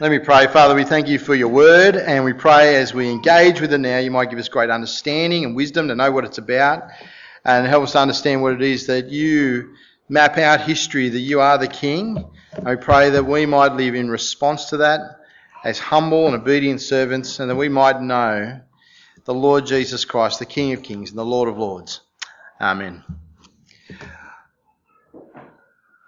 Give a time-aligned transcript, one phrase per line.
[0.00, 0.46] Let me pray.
[0.46, 3.78] Father, we thank you for your word, and we pray as we engage with it
[3.78, 6.84] now, you might give us great understanding and wisdom to know what it's about,
[7.44, 9.74] and help us understand what it is that you
[10.08, 12.24] map out history, that you are the King.
[12.52, 15.00] And we pray that we might live in response to that
[15.64, 18.60] as humble and obedient servants, and that we might know
[19.24, 22.02] the Lord Jesus Christ, the King of Kings and the Lord of Lords.
[22.60, 23.02] Amen.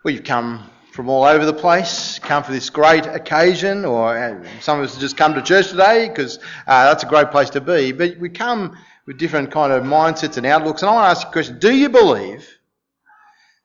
[0.04, 4.84] You've come from all over the place, come for this great occasion, or some of
[4.84, 7.92] us just come to church today because uh, that's a great place to be.
[7.92, 8.76] But we come
[9.06, 10.82] with different kind of mindsets and outlooks.
[10.82, 12.48] And I want to ask you a question: Do you believe?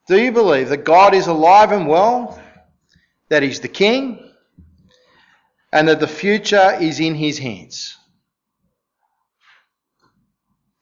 [0.08, 2.40] Do you believe that God is alive and well,
[3.30, 4.32] that He's the King,
[5.74, 7.98] and that the future is in His hands?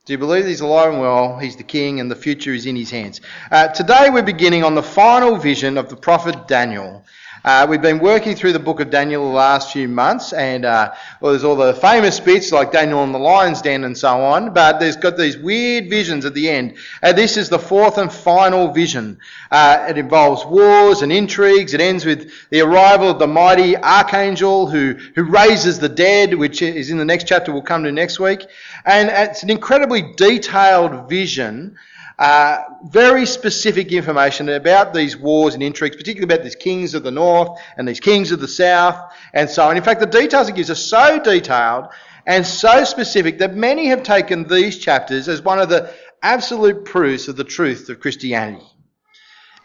[0.05, 1.39] Do you believe he's alive and well?
[1.39, 3.21] He's the king and the future is in his hands.
[3.49, 7.05] Uh, today we're beginning on the final vision of the prophet Daniel.
[7.45, 10.93] Uh, we've been working through the book of Daniel the last few months, and uh,
[11.19, 14.53] well, there's all the famous bits like Daniel and the lion's den and so on,
[14.53, 16.75] but there's got these weird visions at the end.
[17.01, 19.19] And this is the fourth and final vision.
[19.51, 21.73] Uh, it involves wars and intrigues.
[21.73, 26.61] It ends with the arrival of the mighty archangel who, who raises the dead, which
[26.61, 28.45] is in the next chapter we'll come to next week.
[28.85, 31.77] And it's an incredibly detailed vision
[32.23, 37.11] uh, very specific information about these wars and intrigues, particularly about these kings of the
[37.11, 38.97] north and these kings of the south,
[39.33, 39.75] and so on.
[39.75, 41.87] In fact, the details it gives are so detailed
[42.25, 47.27] and so specific that many have taken these chapters as one of the absolute proofs
[47.27, 48.65] of the truth of Christianity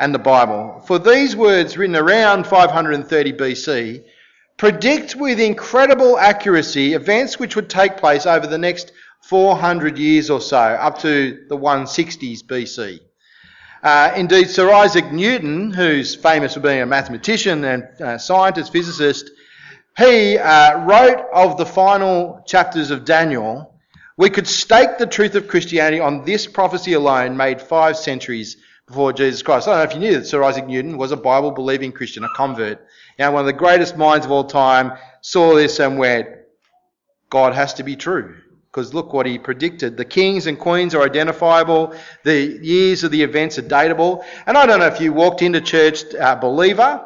[0.01, 0.83] and the Bible.
[0.85, 4.05] For these words, written around 530 BC,
[4.57, 8.91] predict with incredible accuracy events which would take place over the next
[9.23, 13.01] 400 years or so, up to the 160s BC.
[13.83, 19.31] Uh, indeed, Sir Isaac Newton, who's famous for being a mathematician and uh, scientist, physicist,
[19.97, 23.75] he uh, wrote of the final chapters of Daniel,
[24.17, 28.57] we could stake the truth of Christianity on this prophecy alone made five centuries
[28.89, 29.69] before Jesus Christ.
[29.69, 32.25] I don't know if you knew that Sir Isaac Newton was a Bible believing Christian,
[32.25, 32.85] a convert.
[33.19, 36.29] Now, one of the greatest minds of all time saw this and went,
[37.31, 38.37] God has to be true.
[38.71, 39.97] Because look what he predicted.
[39.97, 41.95] The kings and queens are identifiable.
[42.25, 44.25] The years of the events are datable.
[44.47, 47.05] And I don't know if you walked into church a believer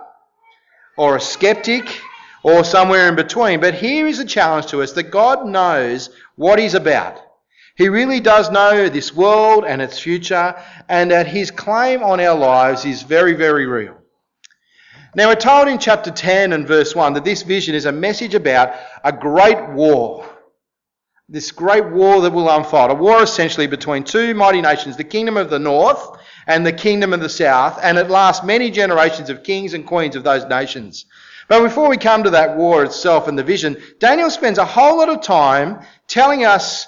[0.97, 2.01] or a skeptic
[2.43, 6.59] or somewhere in between, but here is a challenge to us that God knows what
[6.59, 7.21] he's about.
[7.77, 10.55] He really does know this world and its future,
[10.89, 13.97] and that his claim on our lives is very, very real.
[15.15, 18.34] Now, we're told in chapter 10 and verse 1 that this vision is a message
[18.34, 18.75] about
[19.05, 20.27] a great war
[21.28, 22.91] this great war that will unfold.
[22.91, 27.12] A war essentially between two mighty nations, the kingdom of the north and the kingdom
[27.12, 31.06] of the south, and it lasts many generations of kings and queens of those nations.
[31.49, 34.99] But before we come to that war itself and the vision, Daniel spends a whole
[34.99, 36.87] lot of time telling us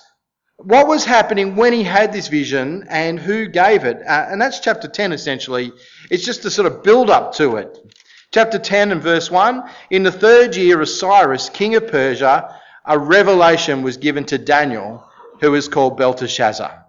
[0.56, 3.98] what was happening when he had this vision and who gave it.
[4.06, 5.72] Uh, and that's chapter 10 essentially.
[6.10, 7.78] It's just a sort of build up to it.
[8.32, 12.98] Chapter 10 and verse 1 In the third year of Cyrus, king of Persia, a
[12.98, 15.04] revelation was given to Daniel
[15.40, 16.84] who is called Belteshazzar.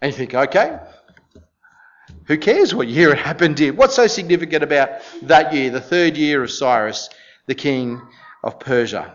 [0.00, 0.78] And you think, okay,
[2.26, 3.76] who cares what year it happened in?
[3.76, 4.90] What's so significant about
[5.22, 7.08] that year, the third year of Cyrus,
[7.46, 8.00] the king
[8.44, 9.14] of Persia?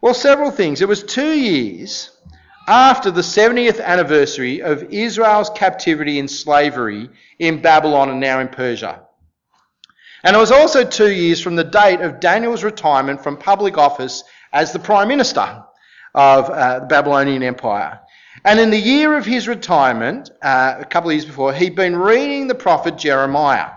[0.00, 0.80] Well, several things.
[0.80, 2.10] It was two years
[2.68, 9.07] after the 70th anniversary of Israel's captivity in slavery in Babylon and now in Persia.
[10.24, 14.24] And it was also two years from the date of Daniel's retirement from public office
[14.52, 15.64] as the Prime Minister
[16.14, 18.00] of uh, the Babylonian Empire.
[18.44, 21.96] And in the year of his retirement, uh, a couple of years before, he'd been
[21.96, 23.70] reading the prophet Jeremiah.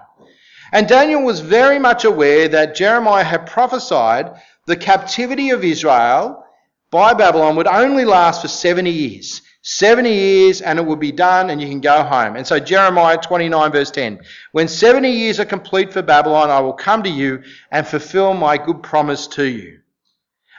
[0.71, 4.31] And Daniel was very much aware that Jeremiah had prophesied
[4.67, 6.45] the captivity of Israel
[6.91, 9.41] by Babylon would only last for 70 years.
[9.63, 12.35] 70 years and it will be done and you can go home.
[12.35, 14.19] And so Jeremiah 29 verse 10.
[14.51, 18.57] When 70 years are complete for Babylon, I will come to you and fulfill my
[18.57, 19.81] good promise to you.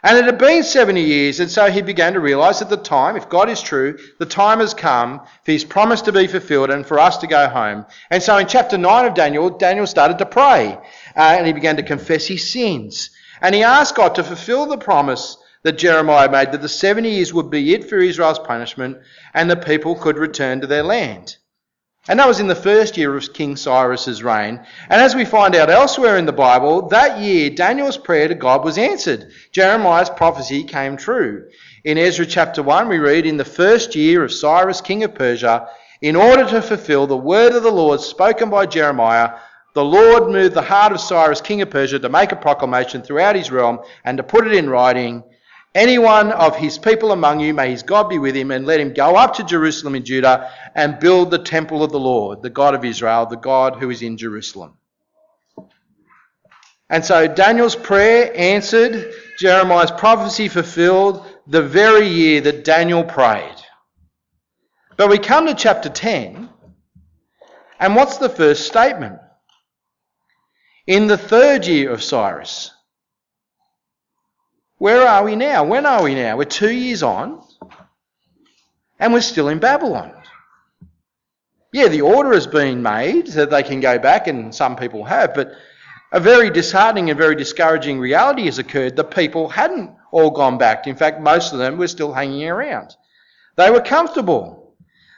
[0.04, 3.14] And it had been 70 years, and so he began to realize that the time,
[3.14, 6.84] if God is true, the time has come for his promise to be fulfilled and
[6.84, 7.86] for us to go home.
[8.10, 10.76] And so in chapter 9 of Daniel, Daniel started to pray,
[11.16, 13.10] uh, and he began to confess his sins.
[13.40, 17.32] And he asked God to fulfill the promise that Jeremiah made that the 70 years
[17.32, 18.98] would be it for Israel's punishment
[19.34, 21.36] and the people could return to their land.
[22.08, 24.60] And that was in the first year of King Cyrus's reign.
[24.88, 28.64] And as we find out elsewhere in the Bible, that year Daniel's prayer to God
[28.64, 29.30] was answered.
[29.52, 31.46] Jeremiah's prophecy came true.
[31.84, 35.68] In Ezra chapter 1, we read, In the first year of Cyrus, king of Persia,
[36.00, 39.34] in order to fulfill the word of the Lord spoken by Jeremiah,
[39.74, 43.36] the Lord moved the heart of Cyrus, king of Persia, to make a proclamation throughout
[43.36, 45.22] his realm and to put it in writing.
[45.74, 48.92] Anyone of his people among you, may his God be with him, and let him
[48.92, 52.74] go up to Jerusalem in Judah and build the temple of the Lord, the God
[52.74, 54.76] of Israel, the God who is in Jerusalem.
[56.90, 63.56] And so Daniel's prayer answered, Jeremiah's prophecy fulfilled the very year that Daniel prayed.
[64.98, 66.50] But we come to chapter 10,
[67.80, 69.18] and what's the first statement?
[70.86, 72.72] In the third year of Cyrus.
[74.82, 75.62] Where are we now?
[75.62, 76.36] When are we now?
[76.36, 77.40] We're two years on,
[78.98, 80.12] and we're still in Babylon.
[81.72, 85.34] Yeah, the order has been made that they can go back, and some people have,
[85.34, 85.52] but
[86.10, 88.96] a very disheartening and very discouraging reality has occurred.
[88.96, 90.88] The people hadn't all gone back.
[90.88, 92.96] In fact, most of them were still hanging around.
[93.54, 94.61] They were comfortable.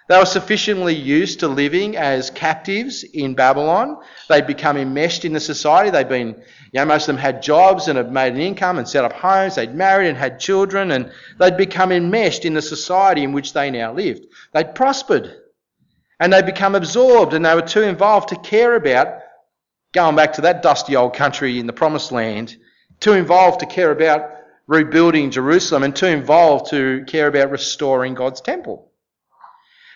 [0.07, 3.97] They were sufficiently used to living as captives in Babylon.
[4.29, 5.89] They'd become enmeshed in the society.
[5.89, 8.87] They'd been, you know, most of them had jobs and had made an income and
[8.87, 9.55] set up homes.
[9.55, 13.71] They'd married and had children and they'd become enmeshed in the society in which they
[13.71, 14.27] now lived.
[14.53, 15.41] They'd prospered
[16.21, 19.21] and they'd become absorbed and they were too involved to care about
[19.95, 22.57] going back to that dusty old country in the promised land,
[23.01, 24.33] too involved to care about
[24.67, 28.84] rebuilding Jerusalem and too involved to care about restoring God's temple.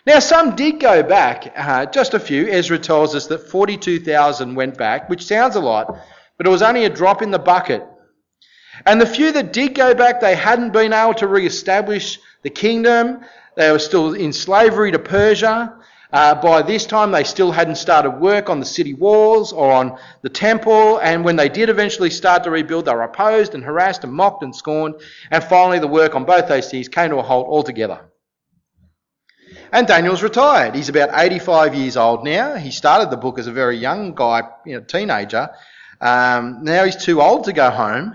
[0.08, 2.48] Now, some did go back, uh, just a few.
[2.48, 5.98] Ezra tells us that 42,000 went back, which sounds a lot,
[6.38, 7.84] but it was only a drop in the bucket.
[8.86, 12.48] And the few that did go back, they hadn't been able to re establish the
[12.48, 13.20] kingdom.
[13.54, 15.74] They were still in slavery to Persia.
[16.10, 19.98] Uh, by this time, they still hadn't started work on the city walls or on
[20.22, 21.00] the temple.
[21.00, 24.42] And when they did eventually start to rebuild, they were opposed and harassed and mocked
[24.42, 24.94] and scorned.
[25.30, 28.08] And finally, the work on both those things came to a halt altogether.
[29.72, 30.74] And Daniel's retired.
[30.74, 32.54] He's about 85 years old now.
[32.54, 35.50] He started the book as a very young guy, you know, teenager.
[36.00, 38.14] Um, now he's too old to go home.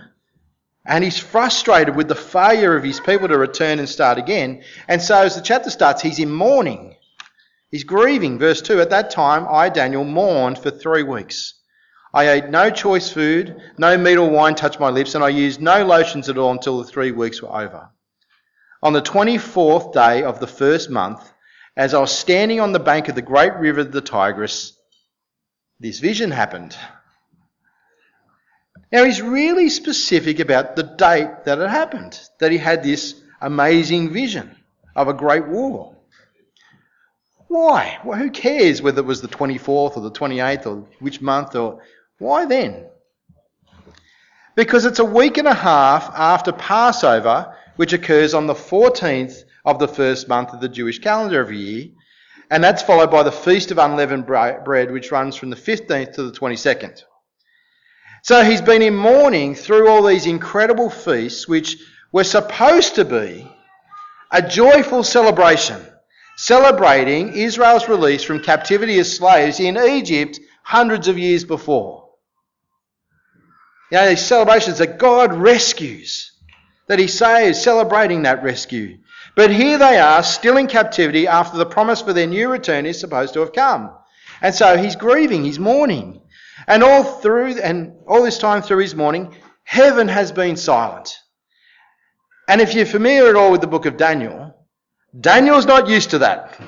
[0.85, 4.63] And he's frustrated with the failure of his people to return and start again.
[4.87, 6.95] And so as the chapter starts, he's in mourning.
[7.71, 8.37] He's grieving.
[8.37, 11.53] Verse 2 At that time, I, Daniel, mourned for three weeks.
[12.13, 15.61] I ate no choice food, no meat or wine touched my lips, and I used
[15.61, 17.89] no lotions at all until the three weeks were over.
[18.83, 21.32] On the 24th day of the first month,
[21.75, 24.77] as I was standing on the bank of the great river, the Tigris,
[25.79, 26.77] this vision happened.
[28.91, 34.11] Now, he's really specific about the date that it happened, that he had this amazing
[34.11, 34.55] vision
[34.95, 35.95] of a great war.
[37.47, 37.99] Why?
[38.03, 41.81] Well, who cares whether it was the 24th or the 28th or which month or
[42.19, 42.85] why then?
[44.55, 49.79] Because it's a week and a half after Passover, which occurs on the 14th of
[49.79, 51.85] the first month of the Jewish calendar every year.
[52.51, 56.23] And that's followed by the Feast of Unleavened Bread, which runs from the 15th to
[56.23, 57.03] the 22nd.
[58.23, 61.77] So he's been in mourning through all these incredible feasts, which
[62.11, 63.51] were supposed to be
[64.31, 65.81] a joyful celebration,
[66.37, 72.09] celebrating Israel's release from captivity as slaves in Egypt hundreds of years before.
[73.91, 76.31] You know, these celebrations that God rescues,
[76.87, 78.97] that He saves, celebrating that rescue.
[79.35, 82.99] But here they are, still in captivity after the promise for their new return is
[82.99, 83.91] supposed to have come.
[84.41, 86.21] And so he's grieving, he's mourning.
[86.67, 91.17] And all through, and all this time through his mourning, heaven has been silent.
[92.47, 94.55] And if you're familiar at all with the book of Daniel,
[95.19, 96.59] Daniel's not used to that.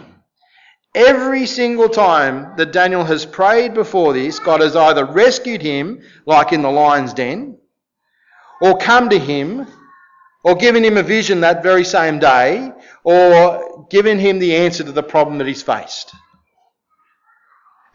[0.96, 6.54] Every single time that Daniel has prayed before this, God has either rescued him, like
[6.54, 7.58] in the lion's den,
[8.62, 9.68] or come to him
[10.46, 12.72] or given him a vision that very same day,
[13.04, 16.14] or given him the answer to the problem that he's faced.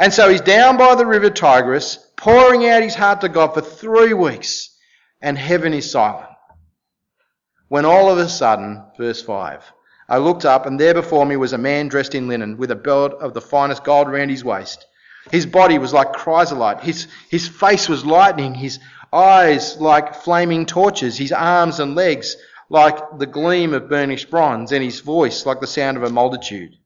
[0.01, 3.61] And so he's down by the river Tigris, pouring out his heart to God for
[3.61, 4.77] three weeks,
[5.23, 6.27] and heaven is silent.
[7.69, 9.73] When all of a sudden, verse 5,
[10.09, 12.77] I looked up, and there before me was a man dressed in linen, with a
[12.77, 14.85] belt of the finest gold round his waist.
[15.31, 16.81] His body was like chrysolite.
[16.81, 18.55] His, his face was lightning.
[18.55, 18.81] His
[19.13, 22.37] eyes like flaming torches, his arms and legs
[22.69, 26.77] like the gleam of burnished bronze, and his voice like the sound of a multitude.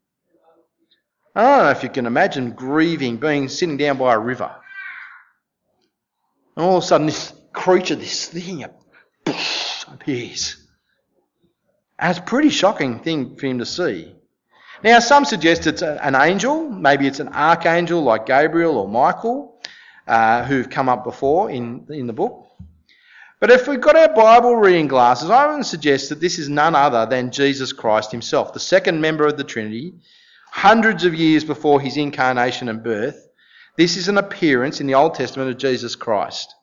[1.35, 4.55] I don't know if you can imagine grieving, being sitting down by a river.
[6.57, 8.65] And all of a sudden, this creature, this thing,
[9.89, 10.57] appears.
[11.99, 14.15] And it's a pretty shocking thing for him to see.
[14.83, 19.54] Now, some suggest it's an angel, maybe it's an archangel like Gabriel or Michael
[20.07, 22.47] uh, who've come up before in, in the book.
[23.41, 26.75] But if we've got our Bible reading glasses, I would suggest that this is none
[26.75, 29.95] other than Jesus Christ himself, the second member of the Trinity,
[30.51, 33.29] hundreds of years before his incarnation and birth,
[33.77, 36.55] This is an appearance in the Old Testament of Jesus Christ.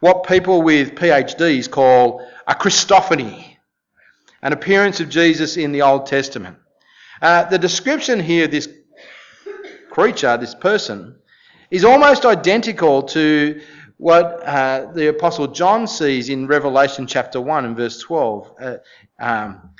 [0.00, 3.56] What people with PhDs call a Christophany,
[4.42, 6.58] an appearance of Jesus in the Old Testament.
[7.22, 8.68] Uh, the description here of this
[9.90, 11.19] creature, this person,
[11.70, 13.60] is almost identical to
[13.96, 18.76] what uh, the Apostle John sees in Revelation chapter 1 and verse 12, uh,
[19.20, 19.70] um,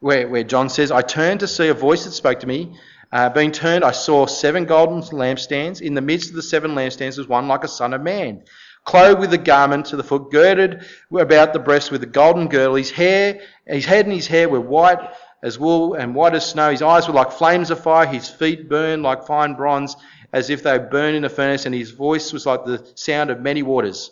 [0.00, 2.76] where, where John says, I turned to see a voice that spoke to me.
[3.12, 5.80] Uh, being turned, I saw seven golden lampstands.
[5.80, 8.44] In the midst of the seven lampstands was one like a son of man,
[8.84, 10.84] clothed with a garment to the foot, girded
[11.18, 12.74] about the breast with a golden girdle.
[12.74, 14.98] His hair, his head and his hair were white
[15.42, 16.70] as wool and white as snow.
[16.70, 18.06] His eyes were like flames of fire.
[18.06, 19.96] His feet burned like fine bronze,
[20.32, 21.66] as if they burned in a furnace.
[21.66, 24.10] And his voice was like the sound of many waters.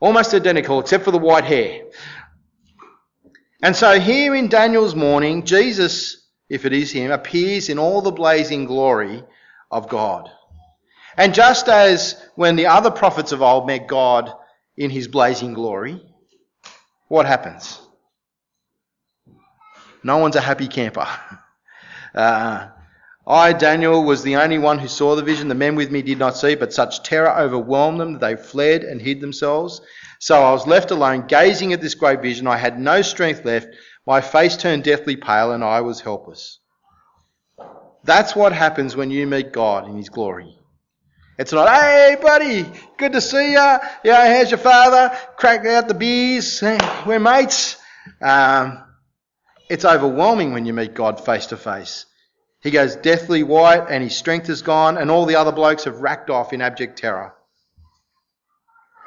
[0.00, 1.82] Almost identical, except for the white hair.
[3.62, 8.10] And so here in Daniel's mourning, Jesus if it is him, appears in all the
[8.10, 9.22] blazing glory
[9.70, 10.28] of God.
[11.16, 14.32] And just as when the other prophets of old met God
[14.76, 16.02] in his blazing glory,
[17.08, 17.80] what happens?
[20.02, 21.06] No one's a happy camper.
[22.14, 22.68] Uh,
[23.26, 25.48] I, Daniel, was the only one who saw the vision.
[25.48, 28.82] The men with me did not see, but such terror overwhelmed them that they fled
[28.82, 29.80] and hid themselves.
[30.18, 32.46] So I was left alone, gazing at this great vision.
[32.46, 33.68] I had no strength left
[34.06, 36.58] my face turned deathly pale and I was helpless.
[38.02, 40.58] That's what happens when you meet God in His glory.
[41.38, 42.66] It's not, hey, buddy,
[42.98, 43.76] good to see you.
[44.04, 45.16] Yeah, how's your father?
[45.36, 46.62] Crack out the beers.
[47.06, 47.76] We're mates.
[48.20, 48.82] Um,
[49.70, 52.04] it's overwhelming when you meet God face to face.
[52.60, 56.00] He goes deathly white and his strength is gone, and all the other blokes have
[56.00, 57.32] racked off in abject terror.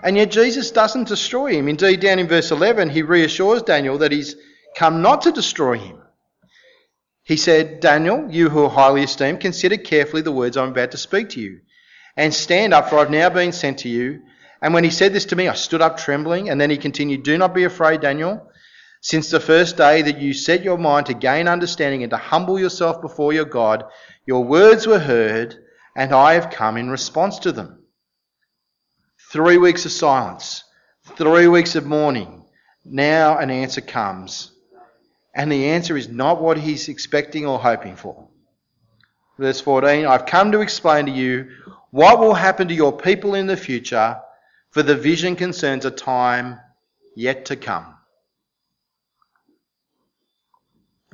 [0.01, 1.67] And yet Jesus doesn't destroy him.
[1.67, 4.35] Indeed, down in verse 11, he reassures Daniel that he's
[4.75, 6.01] come not to destroy him.
[7.23, 10.97] He said, Daniel, you who are highly esteemed, consider carefully the words I'm about to
[10.97, 11.59] speak to you,
[12.15, 14.21] and stand up, for I've now been sent to you.
[14.61, 17.23] And when he said this to me, I stood up trembling, and then he continued,
[17.23, 18.49] Do not be afraid, Daniel.
[19.03, 22.59] Since the first day that you set your mind to gain understanding and to humble
[22.59, 23.83] yourself before your God,
[24.25, 25.55] your words were heard,
[25.95, 27.83] and I have come in response to them.
[29.31, 30.63] Three weeks of silence,
[31.15, 32.45] three weeks of mourning.
[32.83, 34.53] Now an answer comes
[35.33, 38.27] and the answer is not what he's expecting or hoping for.
[39.39, 41.49] Verse 14 I've come to explain to you
[41.91, 44.19] what will happen to your people in the future,
[44.71, 46.59] for the vision concerns a time
[47.15, 47.92] yet to come.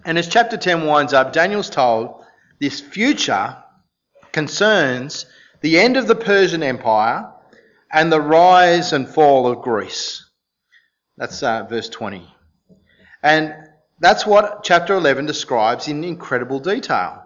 [0.06, 2.24] And as chapter 10 winds up, Daniel's told
[2.60, 3.58] this future
[4.32, 5.26] concerns
[5.62, 7.32] the end of the Persian Empire
[7.92, 10.26] and the rise and fall of Greece.
[11.18, 12.28] That's uh, verse 20.
[13.24, 13.54] And
[14.00, 17.24] that's what chapter 11 describes in incredible detail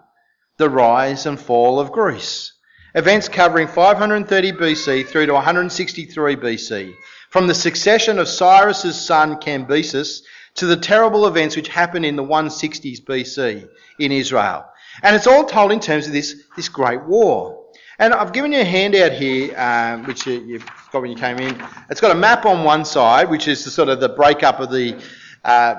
[0.57, 2.53] the rise and fall of Greece.
[2.95, 6.93] Events covering 530 BC through to 163 BC,
[7.31, 10.21] from the succession of Cyrus's son Cambyses
[10.55, 13.67] to the terrible events which happened in the 160s BC
[13.99, 14.65] in Israel.
[15.01, 17.63] And it's all told in terms of this, this great war.
[17.99, 21.39] And I've given you a handout here, um, which you, you've got when you came
[21.39, 21.61] in.
[21.89, 24.71] It's got a map on one side, which is the sort of the breakup of
[24.71, 25.01] the
[25.43, 25.75] uh,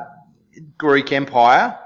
[0.78, 1.78] Greek Empire.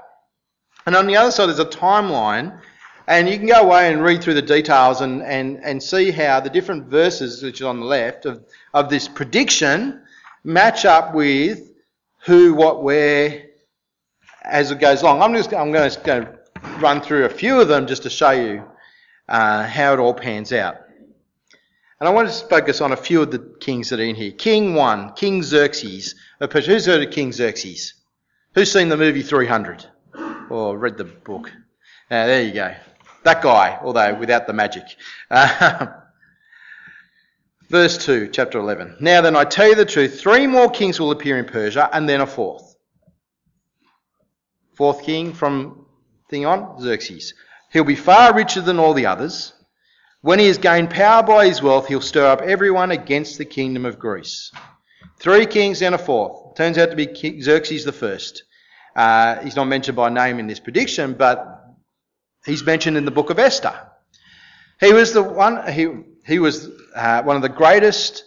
[0.85, 2.59] And on the other side, there's a timeline.
[3.07, 6.39] And you can go away and read through the details and, and, and see how
[6.39, 10.03] the different verses, which is on the left, of, of this prediction
[10.43, 11.68] match up with
[12.29, 13.47] who, what, where,
[14.43, 15.21] as it goes along.
[15.21, 16.39] I'm just I'm going to,
[16.79, 18.63] run through a few of them just to show you
[19.29, 20.75] uh, how it all pans out.
[21.99, 24.31] And I want to focus on a few of the kings that are in here.
[24.31, 26.15] King 1, King Xerxes.
[26.39, 27.93] Who's heard of King Xerxes?
[28.55, 29.85] Who's seen the movie 300?
[30.49, 31.51] Or read the book?
[32.11, 32.75] Uh, there you go.
[33.23, 34.83] That guy, although without the magic.
[35.31, 35.87] Uh,
[37.69, 38.97] verse 2, chapter 11.
[38.99, 42.07] Now then, I tell you the truth, three more kings will appear in Persia, and
[42.07, 42.75] then a fourth.
[44.75, 45.85] Fourth king from
[46.29, 47.33] thing on, Xerxes.
[47.71, 49.53] He'll be far richer than all the others.
[50.21, 53.85] When he has gained power by his wealth, he'll stir up everyone against the kingdom
[53.85, 54.51] of Greece.
[55.19, 56.55] Three kings and a fourth.
[56.55, 58.43] Turns out to be Xerxes the first.
[58.95, 61.45] Uh, he's not mentioned by name in this prediction, but
[62.45, 63.73] he's mentioned in the book of Esther.
[64.79, 65.71] He was the one.
[65.71, 65.87] He
[66.29, 68.23] he was uh, one of the greatest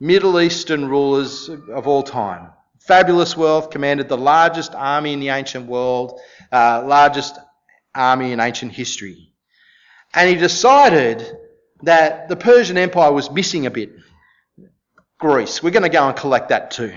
[0.00, 2.50] Middle Eastern rulers of all time.
[2.80, 6.18] Fabulous wealth, commanded the largest army in the ancient world,
[6.50, 7.38] uh, largest
[7.94, 9.32] army in ancient history.
[10.12, 11.24] And he decided
[11.82, 13.92] that the Persian Empire was missing a bit.
[15.18, 15.62] Greece.
[15.62, 16.92] We're going to go and collect that too.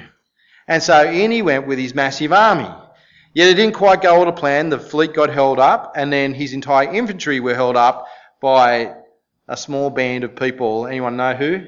[0.67, 2.73] And so in he went with his massive army.
[3.35, 4.69] Yet it didn't quite go all to plan.
[4.69, 8.07] The fleet got held up, and then his entire infantry were held up
[8.41, 8.95] by
[9.47, 10.87] a small band of people.
[10.87, 11.61] Anyone know who?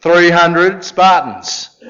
[0.00, 1.80] 300 Spartans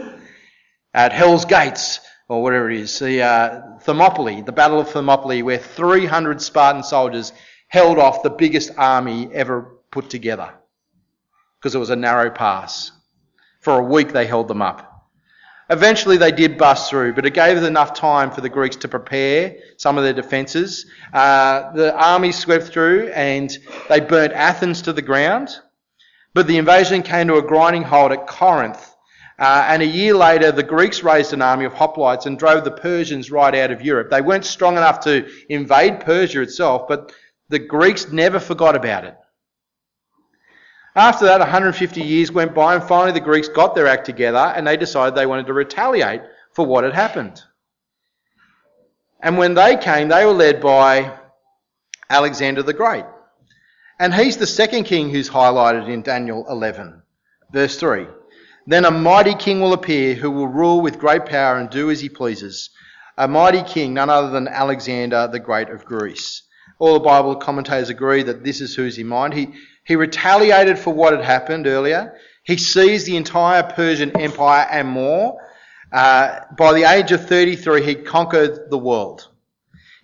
[0.92, 5.58] at Hell's Gates, or whatever it is, the uh, Thermopylae, the Battle of Thermopylae, where
[5.58, 7.32] 300 Spartan soldiers
[7.68, 10.54] held off the biggest army ever put together
[11.58, 12.92] because it was a narrow pass.
[13.60, 14.93] For a week they held them up.
[15.70, 18.88] Eventually they did bust through, but it gave them enough time for the Greeks to
[18.88, 20.86] prepare some of their defences.
[21.12, 23.56] Uh, the army swept through and
[23.88, 25.48] they burnt Athens to the ground.
[26.34, 28.94] But the invasion came to a grinding halt at Corinth.
[29.38, 32.70] Uh, and a year later, the Greeks raised an army of hoplites and drove the
[32.70, 34.10] Persians right out of Europe.
[34.10, 37.12] They weren't strong enough to invade Persia itself, but
[37.48, 39.16] the Greeks never forgot about it.
[40.96, 44.66] After that, 150 years went by, and finally the Greeks got their act together and
[44.66, 46.22] they decided they wanted to retaliate
[46.52, 47.42] for what had happened.
[49.20, 51.18] And when they came, they were led by
[52.10, 53.04] Alexander the Great.
[53.98, 57.02] And he's the second king who's highlighted in Daniel 11,
[57.52, 58.06] verse 3.
[58.66, 62.00] Then a mighty king will appear who will rule with great power and do as
[62.00, 62.70] he pleases.
[63.16, 66.42] A mighty king, none other than Alexander the Great of Greece.
[66.78, 69.34] All the Bible commentators agree that this is who's in mind.
[69.34, 69.54] He,
[69.84, 72.18] he retaliated for what had happened earlier.
[72.42, 75.40] He seized the entire Persian Empire and more.
[75.92, 79.28] Uh, by the age of 33, he conquered the world.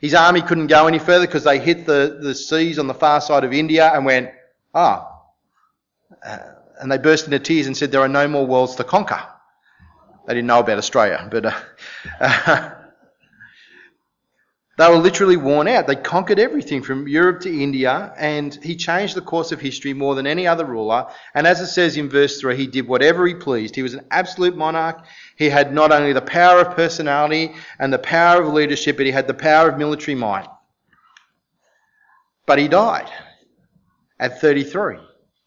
[0.00, 3.20] His army couldn't go any further because they hit the, the seas on the far
[3.20, 4.30] side of India and went,
[4.74, 5.06] ah.
[6.24, 6.38] Uh,
[6.80, 9.22] and they burst into tears and said, there are no more worlds to conquer.
[10.26, 11.60] They didn't know about Australia, but uh,
[12.20, 12.70] uh
[14.80, 15.86] they were literally worn out.
[15.86, 20.14] They conquered everything from Europe to India, and he changed the course of history more
[20.14, 21.06] than any other ruler.
[21.34, 23.76] And as it says in verse 3, he did whatever he pleased.
[23.76, 25.04] He was an absolute monarch.
[25.36, 29.12] He had not only the power of personality and the power of leadership, but he
[29.12, 30.48] had the power of military might.
[32.46, 33.10] But he died
[34.18, 34.96] at 33.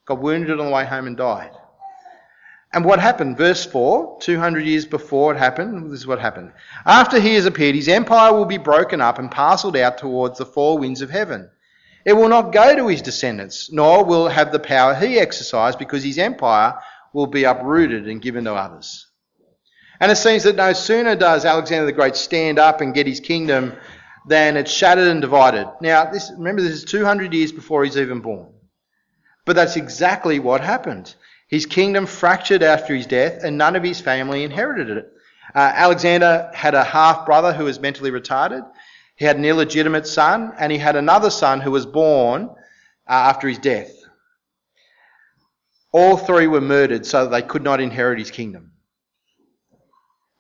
[0.06, 1.52] Got wounded on the way home and died.
[2.74, 3.38] And what happened?
[3.38, 6.51] Verse 4, 200 years before it happened, this is what happened.
[6.86, 10.45] After he has appeared, his empire will be broken up and parcelled out towards the
[10.45, 11.52] four winds of heaven.
[12.04, 16.04] It will not go to his descendants, nor will have the power he exercised, because
[16.04, 16.74] his empire
[17.13, 19.08] will be uprooted and given to others.
[20.00, 23.19] And it seems that no sooner does Alexander the Great stand up and get his
[23.19, 23.74] kingdom
[24.28, 25.67] than it's shattered and divided.
[25.80, 28.52] Now, this, remember, this is 200 years before he's even born.
[29.45, 31.13] But that's exactly what happened.
[31.54, 35.13] His kingdom fractured after his death, and none of his family inherited it.
[35.54, 38.68] Uh, Alexander had a half brother who was mentally retarded.
[39.18, 42.50] He had an illegitimate son, and he had another son who was born
[43.08, 43.92] uh, after his death.
[45.92, 48.72] All three were murdered so that they could not inherit his kingdom.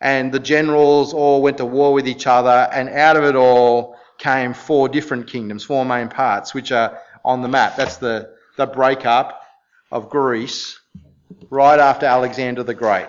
[0.01, 3.97] And the generals all went to war with each other, and out of it all
[4.17, 7.75] came four different kingdoms, four main parts, which are on the map.
[7.75, 9.43] That's the, the breakup
[9.91, 10.79] of Greece
[11.49, 13.07] right after Alexander the Great.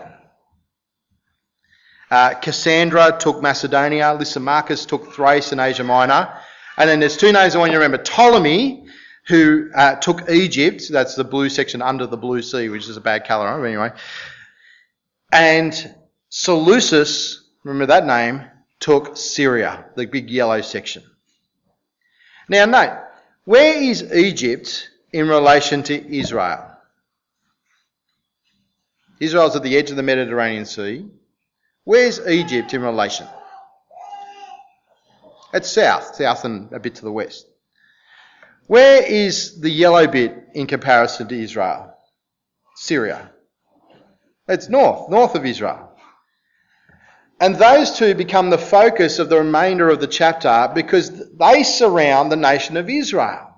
[2.11, 6.33] Uh, Cassander took Macedonia, Lysimachus took Thrace and Asia Minor.
[6.77, 8.87] And then there's two names I want you to remember Ptolemy,
[9.27, 13.01] who uh, took Egypt, that's the blue section under the blue sea, which is a
[13.01, 13.91] bad colour, anyway.
[15.33, 15.95] And
[16.29, 18.45] Seleucus, remember that name,
[18.81, 21.03] took Syria, the big yellow section.
[22.49, 22.99] Now, note,
[23.45, 26.74] where is Egypt in relation to Israel?
[29.21, 31.07] Israel's at the edge of the Mediterranean Sea.
[31.85, 33.27] Where's Egypt in relation?
[35.53, 37.47] It's south, south and a bit to the west.
[38.67, 41.95] Where is the yellow bit in comparison to Israel?
[42.77, 43.31] Syria.
[44.49, 45.91] It's north, north of Israel.
[47.41, 52.33] And those two become the focus of the remainder of the chapter because they surround
[52.33, 53.51] the nation of Israel.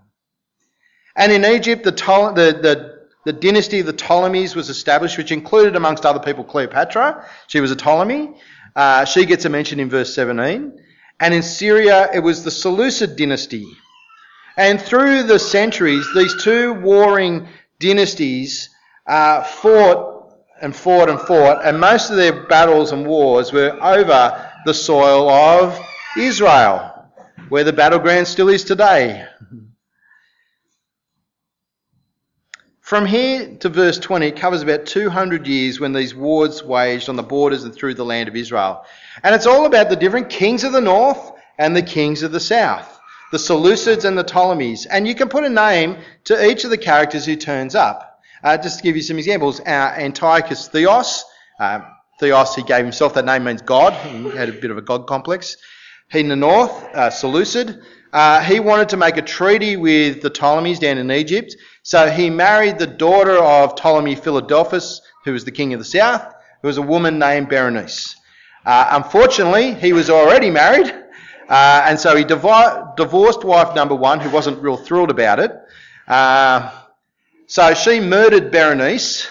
[1.15, 2.96] And in Egypt, the, the, the
[3.27, 7.27] the dynasty of the Ptolemies was established, which included, amongst other people, Cleopatra.
[7.49, 8.41] She was a Ptolemy.
[8.77, 10.81] Uh, she gets a mention in verse 17.
[11.19, 13.67] And in Syria, it was the Seleucid dynasty.
[14.57, 17.49] And through the centuries, these two warring
[17.81, 18.71] dynasties
[19.09, 24.53] uh, fought and fought and fought, and most of their battles and wars were over
[24.67, 25.77] the soil of
[26.17, 27.11] Israel,
[27.49, 29.27] where the battleground still is today.
[32.87, 37.17] From here to verse 20, it covers about 200 years when these wars waged on
[37.17, 38.85] the borders and through the land of Israel.
[39.25, 42.39] And it's all about the different kings of the north and the kings of the
[42.39, 43.01] south,
[43.33, 44.87] the Seleucids and the Ptolemies.
[44.87, 45.97] And you can put a name
[46.27, 48.21] to each of the characters who turns up.
[48.45, 51.25] Uh, just to give you some examples, uh, Antiochus Theos.
[51.59, 51.81] Uh,
[52.21, 53.95] Theos, he gave himself that name means God.
[53.95, 55.57] He had a bit of a God complex.
[56.13, 57.83] He in the north, uh, Seleucid.
[58.17, 61.55] Uh, he wanted to make a treaty with the Ptolemies down in Egypt.
[61.83, 66.25] So he married the daughter of Ptolemy Philadelphus, who was the king of the south,
[66.63, 68.17] who was a woman named Berenice.
[68.65, 70.91] Uh, unfortunately, he was already married,
[71.51, 75.53] uh, and so he divi- divorced wife number one, who wasn't real thrilled about it.
[76.09, 76.73] Uh,
[77.47, 79.29] so she murdered Berenice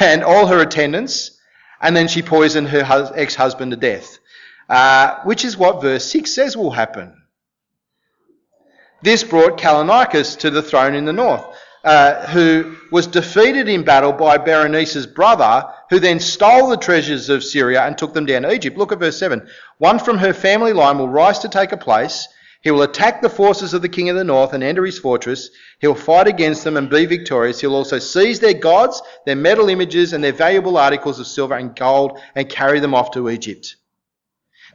[0.00, 1.40] and all her attendants,
[1.80, 4.18] and then she poisoned her hus- ex husband to death,
[4.68, 7.17] uh, which is what verse 6 says will happen.
[9.02, 11.44] This brought Callinicus to the throne in the north,
[11.84, 17.44] uh, who was defeated in battle by Berenice's brother, who then stole the treasures of
[17.44, 18.76] Syria and took them down to Egypt.
[18.76, 19.48] Look at verse 7.
[19.78, 22.26] One from her family line will rise to take a place.
[22.60, 25.50] He will attack the forces of the king of the north and enter his fortress.
[25.78, 27.60] He'll fight against them and be victorious.
[27.60, 31.76] He'll also seize their gods, their metal images, and their valuable articles of silver and
[31.76, 33.76] gold and carry them off to Egypt.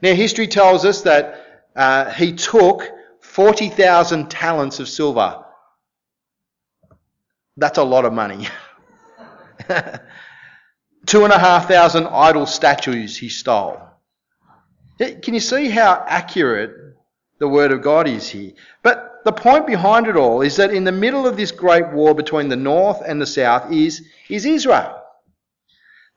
[0.01, 2.89] Now, history tells us that uh, he took
[3.33, 5.43] 40,000 talents of silver.
[7.57, 8.47] That's a lot of money.
[11.07, 13.81] Two and a half thousand idol statues he stole.
[14.99, 16.95] Can you see how accurate
[17.39, 18.51] the word of God is here?
[18.83, 22.13] But the point behind it all is that in the middle of this great war
[22.13, 25.01] between the north and the south is, is Israel.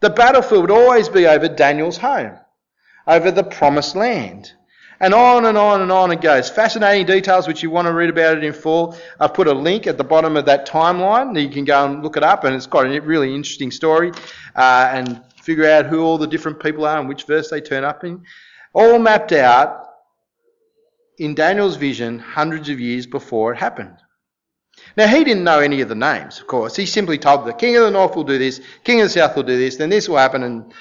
[0.00, 2.36] The battlefield would always be over Daniel's home,
[3.06, 4.52] over the promised land.
[5.00, 6.48] And on and on and on it goes.
[6.48, 8.96] Fascinating details which you want to read about it in full.
[9.20, 11.40] I've put a link at the bottom of that timeline.
[11.40, 14.12] You can go and look it up, and it's got a really interesting story
[14.54, 17.84] uh, and figure out who all the different people are and which verse they turn
[17.84, 18.24] up in.
[18.72, 19.86] All mapped out
[21.18, 23.96] in Daniel's vision hundreds of years before it happened.
[24.96, 26.76] Now, he didn't know any of the names, of course.
[26.76, 29.36] He simply told the king of the north will do this, king of the south
[29.36, 30.42] will do this, then this will happen.
[30.42, 30.72] And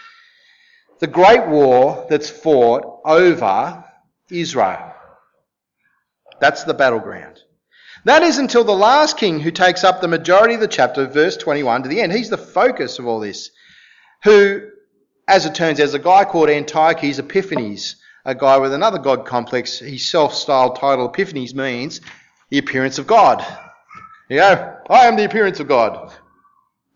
[0.99, 3.84] the great war that's fought over
[4.29, 4.93] Israel.
[6.39, 7.39] That's the battleground.
[8.05, 11.37] That is until the last king who takes up the majority of the chapter, verse
[11.37, 12.11] 21 to the end.
[12.11, 13.49] He's the focus of all this.
[14.23, 14.69] Who,
[15.27, 19.25] as it turns out, is a guy called Antiochus Epiphanes, a guy with another God
[19.25, 19.79] complex.
[19.79, 22.01] His self-styled title, Epiphanes, means
[22.49, 23.45] the appearance of God.
[24.29, 26.13] You know, I am the appearance of God.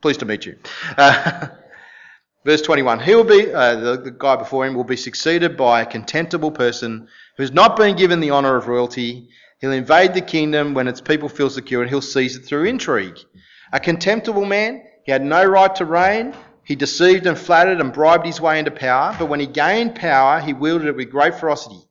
[0.02, 0.58] Pleased to meet you.
[0.98, 1.48] Uh,
[2.46, 5.82] Verse 21 He will be, uh, the, the guy before him will be succeeded by
[5.82, 9.30] a contemptible person who's not been given the honour of royalty.
[9.60, 13.18] He'll invade the kingdom when its people feel secure and he'll seize it through intrigue.
[13.74, 16.34] A contemptible man, he had no right to reign.
[16.64, 20.40] He deceived and flattered and bribed his way into power, but when he gained power,
[20.40, 21.82] he wielded it with great ferocity.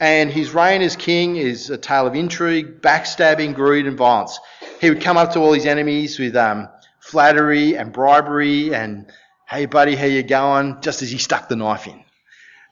[0.00, 4.38] And his reign as king is a tale of intrigue, backstabbing, greed, and violence.
[4.80, 6.68] He would come up to all his enemies with um,
[7.00, 9.10] flattery and bribery and
[9.48, 10.78] hey buddy, how you going?
[10.82, 12.04] Just as he stuck the knife in.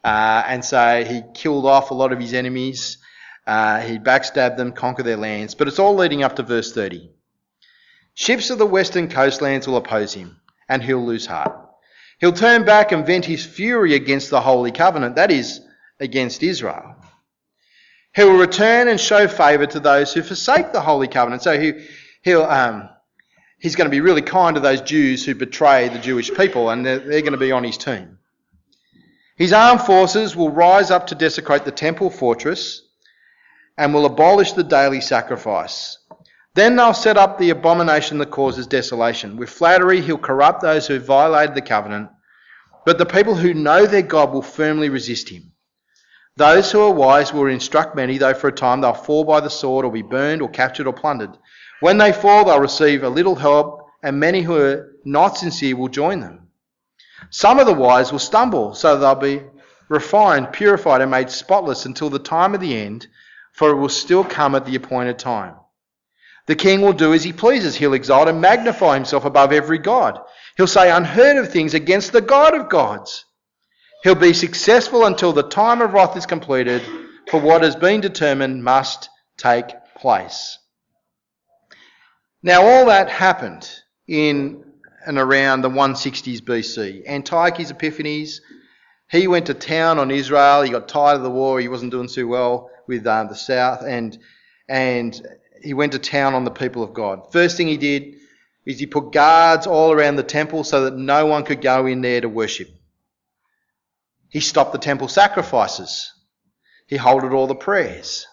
[0.04, 2.98] Uh, and so he killed off a lot of his enemies.
[3.46, 5.54] Uh, he backstabbed them, conquered their lands.
[5.54, 7.10] But it's all leading up to verse 30.
[8.12, 11.56] Ships of the western coastlands will oppose him, and he'll lose heart.
[12.18, 15.60] He'll turn back and vent his fury against the Holy Covenant, that is,
[15.98, 16.96] against Israel.
[18.14, 21.42] He will return and show favour to those who forsake the Holy Covenant.
[21.42, 21.86] So he,
[22.22, 22.88] he'll, um,
[23.58, 26.84] he's going to be really kind to those Jews who betray the Jewish people, and
[26.84, 28.18] they're, they're going to be on his team.
[29.36, 32.82] His armed forces will rise up to desecrate the temple fortress
[33.76, 35.98] and will abolish the daily sacrifice.
[36.54, 39.36] Then they'll set up the abomination that causes desolation.
[39.36, 42.08] With flattery, he'll corrupt those who violated the covenant,
[42.86, 45.52] but the people who know their God will firmly resist him.
[46.36, 49.50] Those who are wise will instruct many, though for a time they'll fall by the
[49.50, 51.36] sword or be burned or captured or plundered.
[51.80, 55.88] When they fall, they'll receive a little help, and many who are not sincere will
[55.88, 56.48] join them.
[57.30, 59.42] Some of the wise will stumble, so they'll be
[59.88, 63.06] refined, purified, and made spotless until the time of the end,
[63.52, 65.54] for it will still come at the appointed time.
[66.46, 67.74] The king will do as he pleases.
[67.74, 70.20] He'll exalt and magnify himself above every god.
[70.56, 73.24] He'll say unheard of things against the God of gods.
[74.02, 76.82] He'll be successful until the time of wrath is completed,
[77.28, 80.58] for what has been determined must take place.
[82.42, 83.68] Now, all that happened
[84.06, 84.64] in
[85.06, 87.06] and around the 160s BC.
[87.06, 88.40] Antiochus Epiphanes,
[89.08, 90.62] he went to town on Israel.
[90.62, 91.60] He got tired of the war.
[91.60, 94.18] He wasn't doing too well with uh, the south, and
[94.68, 95.20] and
[95.62, 97.32] he went to town on the people of God.
[97.32, 98.16] First thing he did
[98.66, 102.02] is he put guards all around the temple so that no one could go in
[102.02, 102.68] there to worship.
[104.28, 106.12] He stopped the temple sacrifices.
[106.88, 108.26] He halted all the prayers.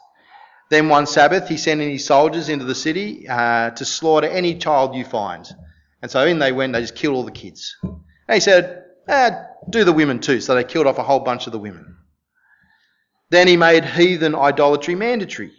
[0.73, 4.55] Then one Sabbath, he sent in his soldiers into the city uh, to slaughter any
[4.55, 5.47] child you find.
[6.01, 7.75] And so in they went, they just killed all the kids.
[7.83, 8.01] And
[8.33, 10.41] he said, eh, do the women too.
[10.41, 11.95] So they killed off a whole bunch of the women.
[13.29, 15.51] Then he made heathen idolatry mandatory.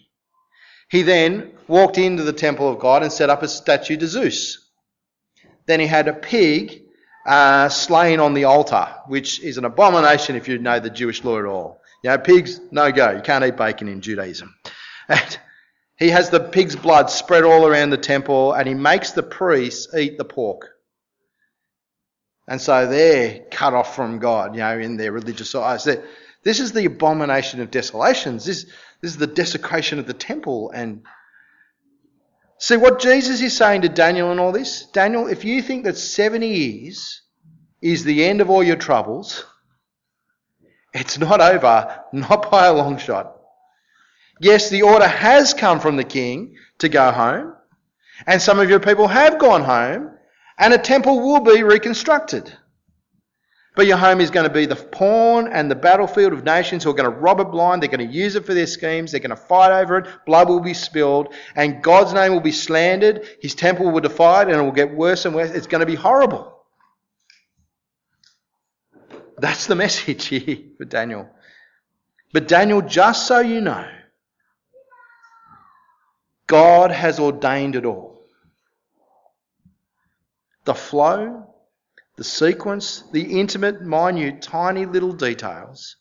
[0.91, 4.69] He then walked into the temple of God and set up a statue to Zeus.
[5.67, 6.83] Then he had a pig
[7.25, 11.39] uh, slain on the altar, which is an abomination if you know the Jewish law
[11.39, 11.81] at all.
[12.03, 13.13] You know, pigs, no go.
[13.13, 14.53] You can't eat bacon in Judaism.
[15.09, 15.39] And
[15.97, 19.95] he has the pig's blood spread all around the temple and he makes the priests
[19.95, 20.71] eat the pork.
[22.47, 25.89] And so they're cut off from God, you know, in their religious eyes.
[26.43, 28.45] This is the abomination of desolations.
[28.45, 28.65] This,
[29.01, 30.71] this is the desecration of the temple.
[30.75, 31.05] And
[32.59, 34.87] see what Jesus is saying to Daniel and all this?
[34.87, 37.23] Daniel, if you think that 70 years
[37.81, 39.47] is the end of all your troubles,
[40.93, 43.34] it's not over, not by a long shot.
[44.41, 47.55] Yes, the order has come from the king to go home,
[48.27, 50.11] and some of your people have gone home,
[50.59, 52.53] and a temple will be reconstructed.
[53.77, 56.91] But your home is going to be the pawn and the battlefield of nations who
[56.91, 57.83] are going to rob it blind.
[57.83, 59.11] They're going to use it for their schemes.
[59.11, 60.07] They're going to fight over it.
[60.27, 61.35] Blood will be spilled.
[61.57, 63.27] And God's name will be slandered.
[63.41, 65.51] His temple will be defied and it will get worse and worse.
[65.51, 66.53] It's going to be horrible.
[69.39, 71.29] That's the message here for Daniel.
[72.33, 73.89] But Daniel, just so you know,
[76.47, 78.21] God has ordained it all.
[80.65, 81.55] The flow,
[82.17, 85.97] the sequence, the intimate, minute, tiny little details.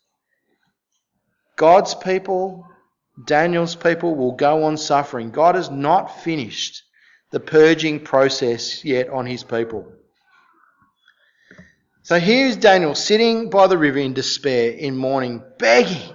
[1.56, 2.66] God's people,
[3.26, 5.30] Daniel's people, will go on suffering.
[5.30, 6.82] God has not finished
[7.30, 9.92] the purging process yet on his people.
[12.02, 16.14] So here's Daniel sitting by the river in despair, in mourning, begging,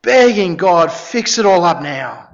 [0.00, 2.27] begging God, fix it all up now.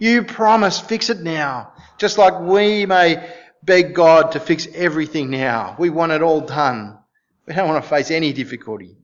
[0.00, 1.74] You promise, fix it now.
[1.98, 3.30] Just like we may
[3.62, 5.76] beg God to fix everything now.
[5.78, 6.98] We want it all done.
[7.46, 8.96] We don't want to face any difficulty.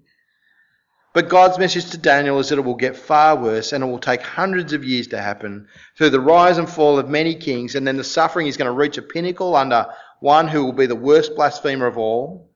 [1.12, 3.98] But God's message to Daniel is that it will get far worse and it will
[3.98, 7.86] take hundreds of years to happen through the rise and fall of many kings, and
[7.86, 9.86] then the suffering is going to reach a pinnacle under
[10.20, 12.50] one who will be the worst blasphemer of all.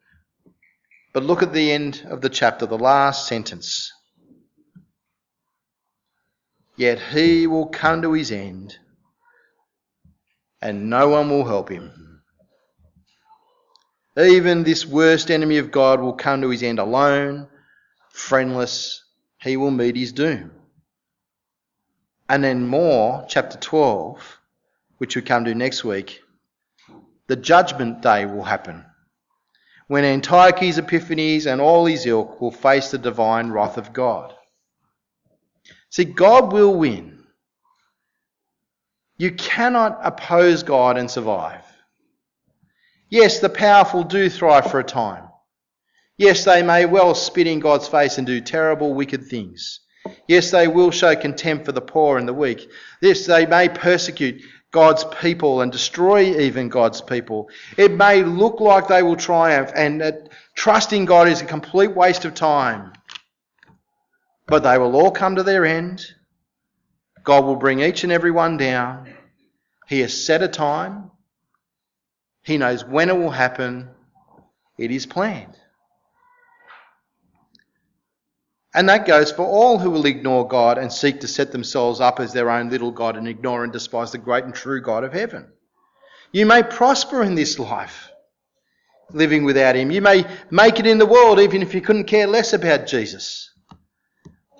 [1.12, 3.92] But look at the end of the chapter, the last sentence.
[6.80, 8.78] Yet he will come to his end,
[10.62, 12.22] and no one will help him.
[14.18, 17.48] Even this worst enemy of God will come to his end alone,
[18.08, 19.04] friendless.
[19.42, 20.52] He will meet his doom.
[22.30, 24.38] And then more, chapter 12,
[24.96, 26.22] which we come to next week,
[27.26, 28.86] the judgment day will happen
[29.88, 34.34] when Antiochus Epiphanes and all his ilk will face the divine wrath of God.
[35.90, 37.18] See, God will win.
[39.18, 41.64] You cannot oppose God and survive.
[43.10, 45.24] Yes, the powerful do thrive for a time.
[46.16, 49.80] Yes, they may well spit in God's face and do terrible, wicked things.
[50.28, 52.70] Yes, they will show contempt for the poor and the weak.
[53.02, 57.50] Yes, they may persecute God's people and destroy even God's people.
[57.76, 62.24] It may look like they will triumph and that trusting God is a complete waste
[62.24, 62.92] of time.
[64.50, 66.04] But they will all come to their end.
[67.22, 69.14] God will bring each and every one down.
[69.86, 71.12] He has set a time.
[72.42, 73.90] He knows when it will happen.
[74.76, 75.56] It is planned.
[78.74, 82.18] And that goes for all who will ignore God and seek to set themselves up
[82.18, 85.12] as their own little God and ignore and despise the great and true God of
[85.12, 85.46] heaven.
[86.32, 88.10] You may prosper in this life
[89.12, 89.92] living without Him.
[89.92, 93.49] You may make it in the world even if you couldn't care less about Jesus.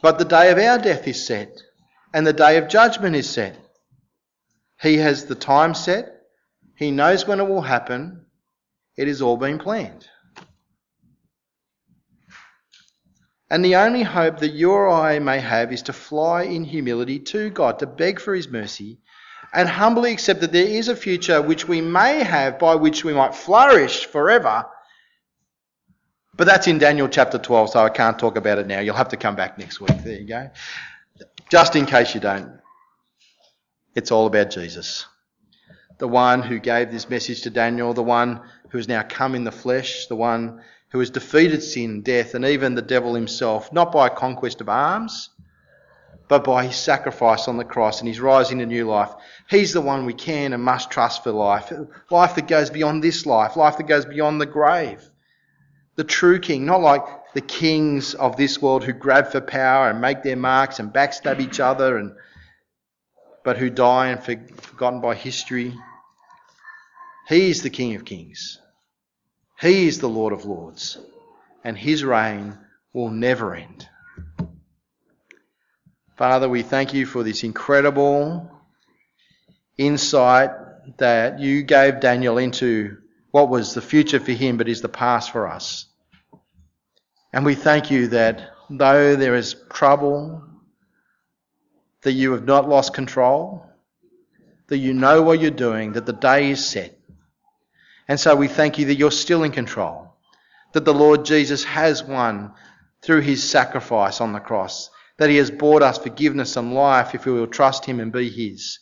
[0.02, 1.60] But the day of our death is set,
[2.14, 3.56] and the day of judgment is set.
[4.80, 6.22] He has the time set,
[6.74, 8.24] He knows when it will happen,
[8.96, 10.08] it has all been planned.
[13.50, 17.18] And the only hope that you or I may have is to fly in humility
[17.18, 19.00] to God, to beg for His mercy,
[19.52, 23.12] and humbly accept that there is a future which we may have by which we
[23.12, 24.64] might flourish forever
[26.40, 28.80] but that's in Daniel chapter 12, so I can't talk about it now.
[28.80, 30.02] You'll have to come back next week.
[30.02, 30.50] There you go.
[31.50, 32.58] Just in case you don't.
[33.94, 35.04] It's all about Jesus.
[35.98, 39.44] The one who gave this message to Daniel, the one who has now come in
[39.44, 43.92] the flesh, the one who has defeated sin, death, and even the devil himself, not
[43.92, 45.28] by conquest of arms,
[46.26, 49.12] but by his sacrifice on the cross and his rising to new life.
[49.50, 51.70] He's the one we can and must trust for life.
[52.10, 55.06] Life that goes beyond this life, life that goes beyond the grave
[56.00, 57.02] the true king, not like
[57.34, 61.40] the kings of this world who grab for power and make their marks and backstab
[61.40, 62.14] each other, and,
[63.44, 65.74] but who die and for, forgotten by history.
[67.28, 68.58] He is the King of Kings.
[69.60, 70.96] He is the Lord of Lords.
[71.64, 72.56] And his reign
[72.94, 73.86] will never end.
[76.16, 78.50] Father, we thank you for this incredible
[79.76, 80.48] insight
[80.96, 82.96] that you gave Daniel into
[83.32, 85.84] what was the future for him, but is the past for us.
[87.32, 90.42] And we thank you that though there is trouble,
[92.02, 93.66] that you have not lost control,
[94.68, 96.98] that you know what you're doing, that the day is set.
[98.08, 100.14] And so we thank you that you're still in control,
[100.72, 102.52] that the Lord Jesus has won
[103.02, 107.26] through his sacrifice on the cross, that he has bought us forgiveness and life if
[107.26, 108.78] we will trust him and be his.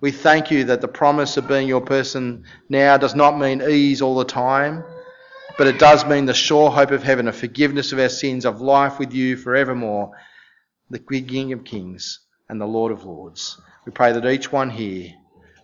[0.00, 4.00] We thank you that the promise of being your person now does not mean ease
[4.00, 4.84] all the time,
[5.58, 8.60] but it does mean the sure hope of heaven, of forgiveness of our sins, of
[8.60, 10.12] life with you forevermore,
[10.88, 13.60] the King of Kings and the Lord of Lords.
[13.84, 15.14] We pray that each one here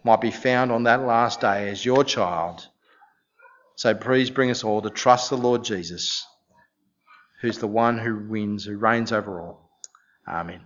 [0.03, 2.67] might be found on that last day as your child.
[3.77, 6.27] So please bring us all to trust the Lord Jesus,
[7.41, 9.71] who's the one who wins, who reigns over all.
[10.27, 10.61] Amen.